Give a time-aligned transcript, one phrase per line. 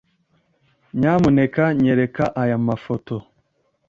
[0.97, 3.15] Nyamuneka, nyereka aya mafoto.